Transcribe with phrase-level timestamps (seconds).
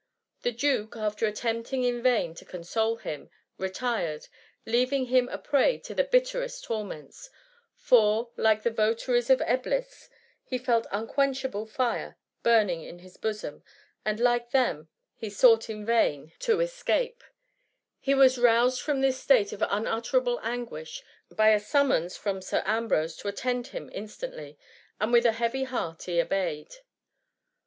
[0.41, 4.29] The duke, after attempting in vain to console him, retired,
[4.65, 7.29] leaving him a prey to the bitterest torments;
[7.75, 10.09] for, like the votaries of Bblis,
[10.43, 13.61] he felt unquenchable fire burning in his bosom,
[14.03, 16.65] and like them^ he sought in vain to 6 6 IdO THE MUMMT.
[16.71, 17.23] escape.
[17.99, 22.63] He was roused from this state' of un utterable anguish, by a summons from Sir
[22.65, 24.57] Am brose to attend him instantly,
[24.99, 26.73] and with a heavy heart he obeyed.